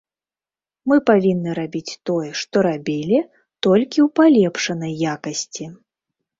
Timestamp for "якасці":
5.15-5.65